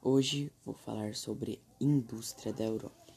Hoje 0.00 0.52
vou 0.64 0.76
falar 0.76 1.16
sobre 1.16 1.60
indústria 1.80 2.52
da 2.52 2.62
Europa. 2.62 3.12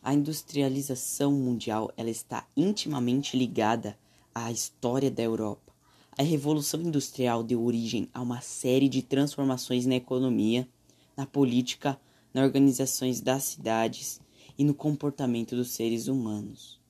A 0.00 0.14
industrialização 0.14 1.32
mundial 1.32 1.90
ela 1.96 2.08
está 2.08 2.46
intimamente 2.56 3.36
ligada 3.36 3.98
à 4.32 4.52
história 4.52 5.10
da 5.10 5.24
Europa. 5.24 5.74
A 6.16 6.22
Revolução 6.22 6.80
Industrial 6.80 7.42
deu 7.42 7.64
origem 7.64 8.08
a 8.14 8.22
uma 8.22 8.40
série 8.40 8.88
de 8.88 9.02
transformações 9.02 9.86
na 9.86 9.96
economia, 9.96 10.68
na 11.16 11.26
política, 11.26 12.00
nas 12.32 12.44
organizações 12.44 13.20
das 13.20 13.42
cidades 13.42 14.20
e 14.56 14.62
no 14.62 14.72
comportamento 14.72 15.56
dos 15.56 15.70
seres 15.72 16.06
humanos. 16.06 16.80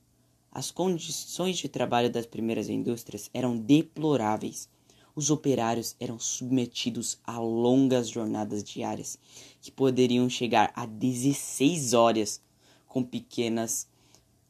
As 0.53 0.71
condições 0.71 1.57
de 1.57 1.67
trabalho 1.67 2.11
das 2.11 2.27
primeiras 2.27 2.69
indústrias 2.69 3.31
eram 3.33 3.57
deploráveis 3.57 4.69
os 5.15 5.31
operários 5.31 5.95
eram 6.01 6.19
submetidos 6.19 7.19
a 7.25 7.39
longas 7.39 8.09
jornadas 8.09 8.65
diárias, 8.65 9.19
que 9.61 9.71
poderiam 9.71 10.29
chegar 10.29 10.73
a 10.75 10.87
16 10.87 11.93
horas, 11.93 12.41
com 12.87 13.03
pequenas 13.03 13.89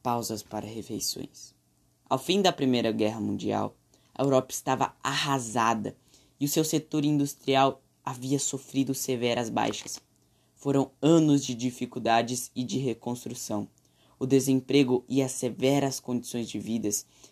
pausas 0.01 0.41
para 0.41 0.67
refeições. 0.67 1.53
Ao 2.07 2.17
fim 2.17 2.41
da 2.41 2.51
Primeira 2.51 2.91
Guerra 2.91 3.19
Mundial, 3.19 3.75
a 4.13 4.23
Europa 4.23 4.51
estava 4.51 4.95
arrasada 5.03 5.95
e 6.39 6.45
o 6.45 6.49
seu 6.49 6.63
setor 6.63 7.05
industrial 7.05 7.81
havia 8.03 8.39
sofrido 8.39 8.93
severas 8.93 9.49
baixas. 9.49 9.99
Foram 10.55 10.91
anos 11.01 11.43
de 11.43 11.53
dificuldades 11.53 12.51
e 12.55 12.63
de 12.63 12.77
reconstrução. 12.77 13.67
O 14.17 14.25
desemprego 14.25 15.03
e 15.09 15.21
as 15.21 15.31
severas 15.31 15.99
condições 15.99 16.47
de 16.47 16.59
vida 16.59 16.89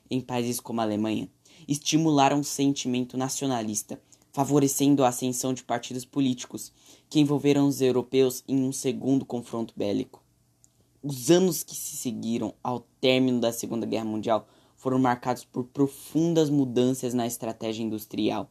em 0.09 0.19
países 0.19 0.59
como 0.59 0.81
a 0.81 0.83
Alemanha 0.83 1.29
estimularam 1.67 2.39
um 2.39 2.43
sentimento 2.43 3.17
nacionalista, 3.17 4.01
favorecendo 4.31 5.03
a 5.03 5.09
ascensão 5.09 5.53
de 5.53 5.63
partidos 5.63 6.05
políticos 6.05 6.71
que 7.09 7.19
envolveram 7.19 7.67
os 7.67 7.81
europeus 7.81 8.43
em 8.47 8.63
um 8.63 8.71
segundo 8.71 9.25
confronto 9.25 9.73
bélico. 9.77 10.23
Os 11.03 11.29
anos 11.29 11.63
que 11.63 11.75
se 11.75 11.97
seguiram 11.97 12.53
ao 12.63 12.79
término 12.99 13.39
da 13.39 13.51
Segunda 13.51 13.85
Guerra 13.85 14.05
Mundial 14.05 14.47
foram 14.75 14.97
marcados 14.97 15.45
por 15.45 15.65
profundas 15.65 16.49
mudanças 16.49 17.13
na 17.13 17.27
estratégia 17.27 17.83
industrial. 17.83 18.49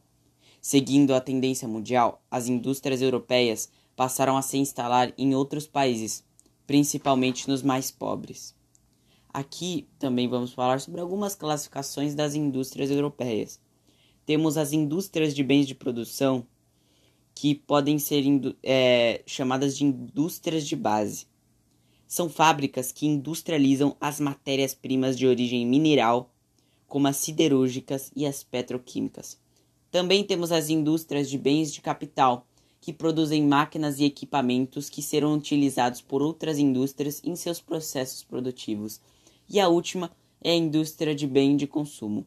Seguindo 0.61 1.13
a 1.13 1.19
tendência 1.19 1.67
mundial, 1.67 2.23
as 2.31 2.47
indústrias 2.47 3.01
europeias 3.01 3.69
passaram 3.95 4.37
a 4.37 4.41
se 4.41 4.57
instalar 4.57 5.13
em 5.17 5.35
outros 5.35 5.67
países, 5.67 6.23
principalmente 6.65 7.49
nos 7.49 7.61
mais 7.61 7.91
pobres. 7.91 8.55
Aqui 9.33 9.87
também 9.97 10.27
vamos 10.27 10.53
falar 10.53 10.79
sobre 10.79 11.01
algumas 11.01 11.33
classificações 11.33 12.13
das 12.13 12.35
indústrias 12.35 12.91
europeias. 12.91 13.59
Temos 14.27 14.57
as 14.57 14.73
indústrias 14.73 15.33
de 15.33 15.43
bens 15.43 15.65
de 15.65 15.73
produção, 15.73 16.45
que 17.33 17.55
podem 17.55 17.97
ser 17.97 18.23
é, 18.61 19.23
chamadas 19.25 19.75
de 19.75 19.85
indústrias 19.85 20.67
de 20.67 20.75
base. 20.75 21.25
São 22.07 22.29
fábricas 22.29 22.91
que 22.91 23.07
industrializam 23.07 23.97
as 23.99 24.19
matérias-primas 24.19 25.17
de 25.17 25.25
origem 25.25 25.65
mineral, 25.65 26.31
como 26.87 27.07
as 27.07 27.17
siderúrgicas 27.17 28.11
e 28.15 28.27
as 28.27 28.43
petroquímicas. 28.43 29.39
Também 29.89 30.23
temos 30.23 30.51
as 30.51 30.69
indústrias 30.69 31.27
de 31.27 31.39
bens 31.39 31.73
de 31.73 31.81
capital, 31.81 32.45
que 32.79 32.93
produzem 32.93 33.41
máquinas 33.41 33.99
e 33.99 34.03
equipamentos 34.03 34.89
que 34.89 35.01
serão 35.01 35.33
utilizados 35.33 36.01
por 36.01 36.21
outras 36.21 36.59
indústrias 36.59 37.19
em 37.23 37.35
seus 37.35 37.59
processos 37.59 38.23
produtivos 38.23 39.01
e 39.53 39.59
a 39.59 39.69
última 39.69 40.11
é 40.41 40.49
a 40.49 40.55
indústria 40.55 41.13
de 41.13 41.27
bem 41.27 41.55
de 41.55 41.67
consumo. 41.67 42.25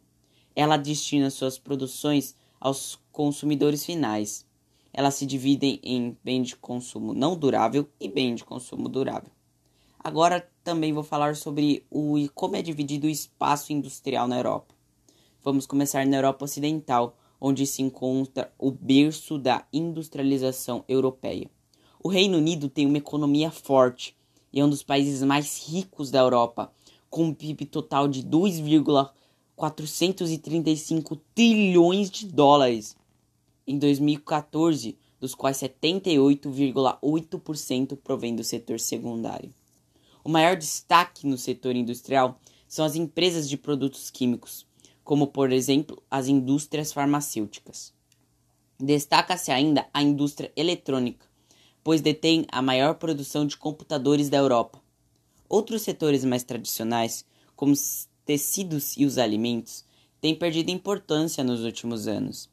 Ela 0.55 0.77
destina 0.77 1.29
suas 1.29 1.59
produções 1.59 2.37
aos 2.61 3.01
consumidores 3.11 3.85
finais. 3.85 4.47
Elas 4.93 5.17
se 5.17 5.27
dividem 5.27 5.81
em 5.83 6.17
bem 6.23 6.41
de 6.41 6.55
consumo 6.55 7.13
não 7.13 7.37
durável 7.37 7.89
e 7.99 8.09
bem 8.09 8.37
de 8.37 8.45
consumo 8.45 8.89
durável. 8.89 9.33
Agora 9.99 10.49
também 10.63 10.93
vou 10.93 11.03
falar 11.03 11.35
sobre 11.35 11.85
o 11.91 12.15
como 12.33 12.55
é 12.55 12.63
dividido 12.63 13.09
o 13.09 13.11
espaço 13.11 13.73
industrial 13.73 14.29
na 14.29 14.37
Europa. 14.37 14.73
Vamos 15.43 15.67
começar 15.67 16.07
na 16.07 16.19
Europa 16.19 16.45
Ocidental, 16.45 17.17
onde 17.41 17.67
se 17.67 17.83
encontra 17.83 18.53
o 18.57 18.71
berço 18.71 19.37
da 19.37 19.67
industrialização 19.73 20.85
europeia. 20.89 21.51
O 22.01 22.09
Reino 22.09 22.39
Unido 22.39 22.69
tem 22.69 22.87
uma 22.87 22.99
economia 22.99 23.51
forte 23.51 24.17
e 24.53 24.61
é 24.61 24.65
um 24.65 24.71
dos 24.71 24.83
países 24.83 25.23
mais 25.23 25.69
ricos 25.69 26.11
da 26.11 26.21
Europa, 26.21 26.73
com 27.11 27.25
um 27.25 27.35
PIB 27.35 27.67
total 27.67 28.09
de 28.09 28.23
2,435 28.23 31.17
trilhões 31.35 32.11
de 32.11 32.27
dólares 32.27 32.97
em 33.67 33.79
2014, 33.79 34.97
dos 35.19 35.35
quais 35.35 35.57
78,8% 35.59 37.97
provém 37.97 38.37
do 38.37 38.45
setor 38.45 38.79
secundário. 38.79 39.55
O 40.23 40.29
maior 40.29 40.55
destaque 40.57 41.27
no 41.27 41.39
setor 41.39 41.75
industrial 41.77 42.39
são 42.69 42.85
as 42.85 42.97
empresas 42.97 43.49
de 43.49 43.57
produtos 43.57 44.11
químicos, 44.11 44.67
como 45.05 45.29
por 45.29 45.53
exemplo 45.53 46.03
as 46.11 46.29
indústrias 46.29 46.93
farmacêuticas. 46.93 47.95
Destaca-se 48.79 49.51
ainda 49.51 49.87
a 49.95 50.03
indústria 50.03 50.53
eletrônica, 50.57 51.27
pois 51.83 52.01
detém 52.01 52.45
a 52.51 52.61
maior 52.61 52.97
produção 52.97 53.47
de 53.47 53.57
computadores 53.57 54.29
da 54.29 54.37
Europa, 54.37 54.83
Outros 55.49 55.83
setores 55.83 56.25
mais 56.25 56.43
tradicionais, 56.43 57.25
como 57.55 57.71
os 57.73 58.09
tecidos 58.25 58.97
e 58.97 59.05
os 59.05 59.19
alimentos, 59.19 59.85
têm 60.21 60.35
perdido 60.35 60.71
importância 60.71 61.45
nos 61.45 61.63
últimos 61.63 62.09
anos. 62.09 62.51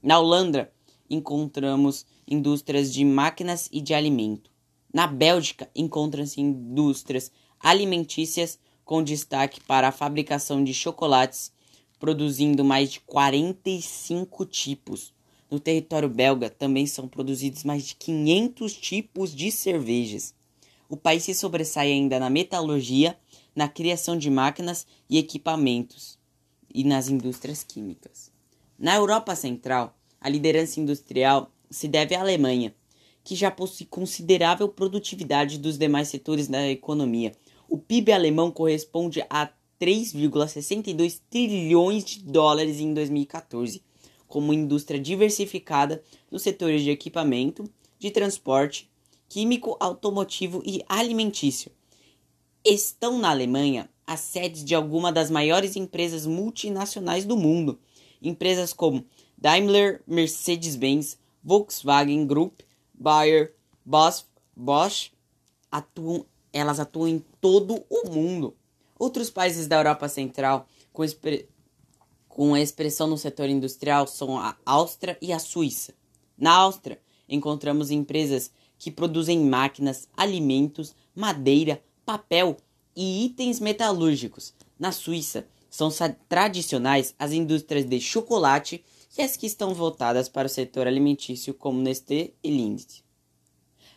Na 0.02 0.18
Holanda, 0.18 0.72
encontramos 1.10 2.06
indústrias 2.26 2.94
de 2.94 3.04
máquinas 3.04 3.68
e 3.70 3.82
de 3.82 3.94
alimento. 3.94 4.50
Na 4.94 5.08
Bélgica, 5.08 5.70
encontram-se 5.76 6.40
indústrias 6.40 7.34
alimentícias 7.62 8.60
com 8.84 9.04
destaque 9.04 9.62
para 9.62 9.88
a 9.88 9.92
fabricação 9.92 10.64
de 10.64 10.74
chocolates, 10.74 11.52
produzindo 12.00 12.64
mais 12.64 12.92
de 12.92 13.00
45 13.02 14.46
tipos. 14.46 15.14
No 15.50 15.60
território 15.60 16.10
belga 16.10 16.50
também 16.50 16.86
são 16.86 17.08
produzidos 17.08 17.64
mais 17.64 17.86
de 17.86 17.96
500 17.96 18.74
tipos 18.74 19.36
de 19.36 19.52
cervejas. 19.52 20.34
O 20.90 20.98
país 20.98 21.24
se 21.24 21.34
sobressai 21.34 21.92
ainda 21.92 22.20
na 22.20 22.30
metalurgia, 22.30 23.18
na 23.56 23.68
criação 23.68 24.18
de 24.18 24.30
máquinas 24.30 24.86
e 25.10 25.18
equipamentos 25.18 26.18
e 26.74 26.84
nas 26.84 27.08
indústrias 27.08 27.64
químicas. 27.64 28.32
Na 28.78 28.96
Europa 28.96 29.36
Central, 29.36 29.96
a 30.20 30.28
liderança 30.28 30.80
industrial 30.80 31.52
se 31.70 31.88
deve 31.88 32.16
à 32.16 32.22
Alemanha, 32.22 32.74
que 33.24 33.36
já 33.36 33.52
possui 33.52 33.86
considerável 33.86 34.68
produtividade 34.68 35.58
dos 35.58 35.78
demais 35.78 36.08
setores 36.08 36.48
da 36.48 36.68
economia, 36.68 37.32
o 37.72 37.78
PIB 37.78 38.12
alemão 38.12 38.52
corresponde 38.52 39.26
a 39.30 39.48
3,62 39.80 41.22
trilhões 41.30 42.04
de 42.04 42.20
dólares 42.22 42.82
em 42.82 42.94
2014, 42.94 43.82
como 44.28 44.52
indústria 44.52 45.00
diversificada 45.00 46.04
nos 46.30 46.42
setores 46.42 46.84
de 46.84 46.90
equipamento, 46.90 47.64
de 47.98 48.12
transporte, 48.12 48.92
químico, 49.30 49.78
automotivo 49.80 50.62
e 50.66 50.84
alimentício. 50.86 51.72
Estão 52.64 53.18
na 53.18 53.30
Alemanha 53.30 53.90
as 54.06 54.20
sedes 54.20 54.66
de 54.66 54.76
algumas 54.76 55.14
das 55.14 55.32
maiores 55.32 55.78
empresas 55.78 56.26
multinacionais 56.26 57.24
do 57.24 57.38
mundo, 57.38 57.80
empresas 58.22 58.74
como 58.74 59.06
Daimler, 59.38 60.04
Mercedes-Benz, 60.06 61.18
Volkswagen 61.42 62.28
Group, 62.28 62.60
Bayer, 62.94 63.56
Bosch, 63.86 64.26
Bosch 64.54 65.14
atuam 65.72 66.26
elas 66.54 66.80
atuam 66.80 67.08
em 67.08 67.20
todo 67.40 67.84
o 67.90 68.10
mundo. 68.10 68.56
Outros 68.98 69.30
países 69.30 69.68
da 69.68 69.78
Europa 69.78 70.08
Central 70.08 70.68
com, 70.94 71.04
com 72.28 72.54
a 72.54 72.62
expressão 72.62 73.08
no 73.08 73.18
setor 73.18 73.50
industrial 73.50 74.08
são 74.08 74.38
a 74.38 74.56
Áustria 74.66 75.18
e 75.22 75.34
a 75.34 75.40
Suíça. 75.40 75.94
Na 76.38 76.54
Áustria, 76.54 77.00
encontramos 77.28 77.92
empresas 77.92 78.52
que 78.78 78.92
produzem 78.92 79.40
máquinas, 79.40 80.08
alimentos, 80.18 80.96
madeira, 81.16 81.84
papel 82.06 82.58
e 82.96 83.26
itens 83.26 83.60
metalúrgicos. 83.60 84.54
Na 84.78 84.92
Suíça, 84.92 85.48
são 85.70 85.90
tradicionais 86.28 87.16
as 87.18 87.32
indústrias 87.32 87.86
de 87.86 88.00
chocolate 88.02 88.84
e 89.18 89.22
as 89.22 89.38
que 89.38 89.46
estão 89.46 89.74
voltadas 89.74 90.28
para 90.28 90.48
o 90.48 90.50
setor 90.50 90.88
alimentício, 90.88 91.54
como 91.54 91.82
Nestlé 91.82 92.32
e 92.44 92.50
Lindt. 92.50 93.04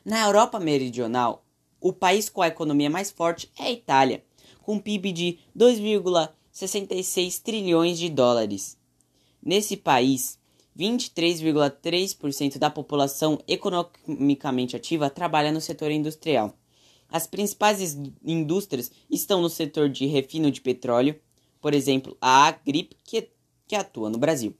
Na 0.04 0.24
Europa 0.26 0.60
Meridional, 0.60 1.43
o 1.84 1.92
país 1.92 2.30
com 2.30 2.40
a 2.40 2.48
economia 2.48 2.88
mais 2.88 3.10
forte 3.10 3.52
é 3.58 3.64
a 3.64 3.70
Itália, 3.70 4.24
com 4.62 4.76
um 4.76 4.78
PIB 4.78 5.12
de 5.12 5.38
2,66 5.54 7.42
trilhões 7.42 7.98
de 7.98 8.08
dólares. 8.08 8.78
Nesse 9.42 9.76
país, 9.76 10.38
23,3% 10.74 12.56
da 12.56 12.70
população 12.70 13.38
economicamente 13.46 14.74
ativa 14.74 15.10
trabalha 15.10 15.52
no 15.52 15.60
setor 15.60 15.90
industrial. 15.90 16.56
As 17.06 17.26
principais 17.26 17.98
indústrias 18.24 18.90
estão 19.10 19.42
no 19.42 19.50
setor 19.50 19.90
de 19.90 20.06
refino 20.06 20.50
de 20.50 20.62
petróleo, 20.62 21.20
por 21.60 21.74
exemplo, 21.74 22.16
a 22.18 22.46
Agrip, 22.46 22.96
que, 23.04 23.28
que 23.68 23.76
atua 23.76 24.08
no 24.08 24.16
Brasil. 24.16 24.56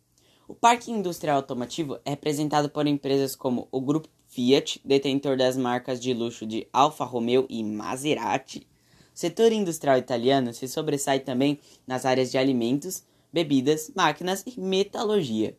O 0.47 0.55
parque 0.55 0.91
industrial 0.91 1.39
automotivo 1.39 1.99
é 2.05 2.11
representado 2.11 2.69
por 2.69 2.87
empresas 2.87 3.35
como 3.35 3.67
o 3.73 3.81
Grupo 3.81 4.11
Fiat, 4.35 4.81
detentor 4.85 5.37
das 5.37 5.57
marcas 5.57 6.01
de 6.01 6.13
luxo 6.13 6.45
de 6.45 6.67
Alfa 6.73 7.05
Romeo 7.05 7.47
e 7.49 7.63
Maserati. 7.63 8.67
O 9.15 9.17
setor 9.17 9.53
industrial 9.53 9.97
italiano 9.97 10.53
se 10.53 10.67
sobressai 10.67 11.21
também 11.21 11.61
nas 11.87 12.05
áreas 12.05 12.33
de 12.33 12.39
alimentos, 12.39 13.05
bebidas, 13.33 13.93
máquinas 13.95 14.43
e 14.45 14.59
metalurgia. 14.59 15.57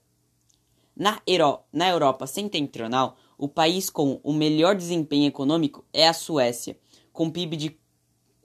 Na, 0.94 1.22
Euro 1.26 1.62
na 1.72 1.88
Europa 1.88 2.28
setentrional, 2.28 3.16
o 3.38 3.48
país 3.48 3.90
com 3.90 4.20
o 4.22 4.34
melhor 4.34 4.76
desempenho 4.76 5.26
econômico 5.26 5.86
é 5.94 6.06
a 6.06 6.14
Suécia, 6.14 6.78
com 7.14 7.32
PIB 7.32 7.56
de 7.56 7.78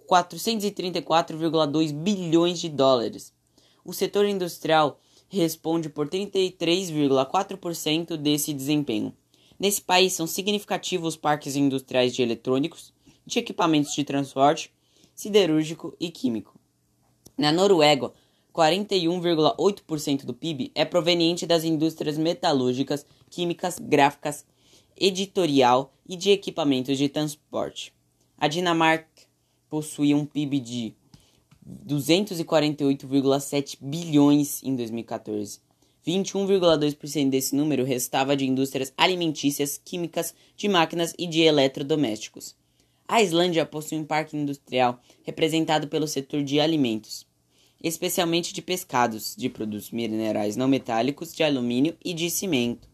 434,2 0.08 1.92
bilhões 1.92 2.60
de 2.60 2.68
dólares. 2.68 3.32
O 3.84 3.92
setor 3.92 4.26
industrial 4.26 5.00
responde 5.28 5.88
por 5.88 6.08
33,4% 6.08 8.16
desse 8.16 8.54
desempenho. 8.54 9.12
Nesse 9.60 9.82
país 9.82 10.14
são 10.14 10.26
significativos 10.26 11.18
parques 11.18 11.54
industriais 11.54 12.14
de 12.14 12.22
eletrônicos, 12.22 12.94
de 13.26 13.38
equipamentos 13.38 13.94
de 13.94 14.02
transporte, 14.02 14.72
siderúrgico 15.14 15.94
e 16.00 16.10
químico. 16.10 16.58
Na 17.36 17.52
Noruega, 17.52 18.10
41,8% 18.54 20.24
do 20.24 20.32
PIB 20.32 20.72
é 20.74 20.86
proveniente 20.86 21.46
das 21.46 21.62
indústrias 21.62 22.16
metalúrgicas, 22.16 23.04
químicas, 23.28 23.78
gráficas, 23.78 24.46
editorial 24.96 25.92
e 26.08 26.16
de 26.16 26.30
equipamentos 26.30 26.96
de 26.96 27.10
transporte. 27.10 27.92
A 28.38 28.48
Dinamarca 28.48 29.06
possui 29.68 30.14
um 30.14 30.24
PIB 30.24 30.58
de 30.58 30.94
248,7 31.86 33.76
bilhões 33.78 34.62
em 34.62 34.74
2014. 34.74 35.60
21,2% 36.06 37.30
desse 37.30 37.54
número 37.54 37.84
restava 37.84 38.36
de 38.36 38.46
indústrias 38.46 38.92
alimentícias, 38.96 39.80
químicas, 39.84 40.34
de 40.56 40.68
máquinas 40.68 41.14
e 41.18 41.26
de 41.26 41.40
eletrodomésticos. 41.42 42.56
A 43.06 43.22
Islândia 43.22 43.66
possui 43.66 43.98
um 43.98 44.04
parque 44.04 44.36
industrial 44.36 45.00
representado 45.22 45.88
pelo 45.88 46.06
setor 46.06 46.42
de 46.42 46.60
alimentos, 46.60 47.26
especialmente 47.82 48.54
de 48.54 48.62
pescados, 48.62 49.34
de 49.36 49.48
produtos 49.48 49.90
minerais 49.90 50.56
não 50.56 50.68
metálicos, 50.68 51.34
de 51.34 51.42
alumínio 51.42 51.96
e 52.04 52.14
de 52.14 52.30
cimento. 52.30 52.88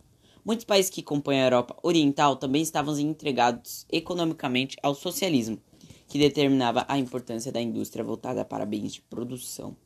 Muitos 0.45 0.65
países 0.65 0.91
que 0.91 1.03
compõem 1.03 1.41
a 1.41 1.47
Europa 1.47 1.77
Oriental 1.83 2.37
também 2.37 2.63
estavam 2.63 2.99
entregados 2.99 3.85
economicamente 3.91 4.77
ao 4.83 4.95
socialismo 4.95 5.61
que 6.09 6.19
determinava 6.19 6.85
a 6.89 6.99
importância 6.99 7.51
da 7.51 7.61
indústria 7.61 8.05
voltada 8.05 8.45
para 8.45 8.65
bens 8.65 8.95
de 8.95 9.03
produção. 9.03 9.77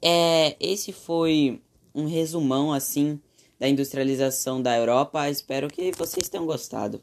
É, 0.00 0.56
esse 0.58 0.92
foi 0.92 1.62
um 1.94 2.06
resumão 2.06 2.72
assim 2.72 3.20
da 3.58 3.68
industrialização 3.68 4.60
da 4.60 4.76
Europa. 4.76 5.30
Espero 5.30 5.68
que 5.68 5.92
vocês 5.92 6.28
tenham 6.28 6.46
gostado. 6.46 7.00